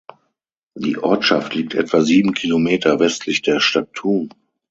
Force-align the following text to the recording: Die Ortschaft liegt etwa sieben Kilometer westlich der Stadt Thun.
Die 0.73 0.97
Ortschaft 0.97 1.53
liegt 1.53 1.75
etwa 1.75 2.01
sieben 2.01 2.33
Kilometer 2.33 2.99
westlich 2.99 3.43
der 3.43 3.59
Stadt 3.59 3.93
Thun. 3.93 4.29